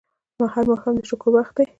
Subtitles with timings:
[0.53, 1.65] هر ماښام د شکر وخت دی